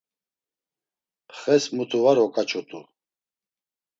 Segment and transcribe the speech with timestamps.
[1.39, 2.79] Xes mutu var okaçut̆u.